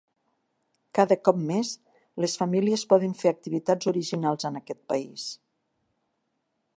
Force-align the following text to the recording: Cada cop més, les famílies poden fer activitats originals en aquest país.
Cada 0.99 1.17
cop 1.27 1.43
més, 1.49 1.73
les 2.25 2.37
famílies 2.41 2.85
poden 2.95 3.13
fer 3.21 3.33
activitats 3.33 3.91
originals 3.95 4.49
en 4.51 4.61
aquest 4.61 4.83
país. 4.95 5.31